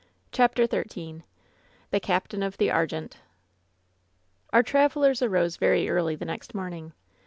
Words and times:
CHAPTER 0.31 0.65
Xin 0.67 1.21
THE 1.91 1.99
CAPTAIN 1.99 2.41
OF 2.41 2.57
THE 2.57 2.69
"aKOENTe" 2.69 3.17
OuB 4.51 4.65
travelers 4.65 5.21
arose 5.21 5.57
very 5.57 5.91
early 5.91 6.15
the 6.15 6.25
next 6.25 6.55
morning. 6.55 6.93